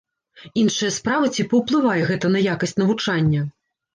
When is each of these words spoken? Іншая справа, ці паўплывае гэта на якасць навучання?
Іншая 0.61 0.89
справа, 0.95 1.27
ці 1.35 1.43
паўплывае 1.51 2.01
гэта 2.11 2.33
на 2.37 2.43
якасць 2.53 2.75
навучання? 2.83 3.41